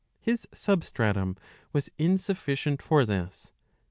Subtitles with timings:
[0.19, 1.37] His substratum
[1.73, 3.51] was insufiicient for this.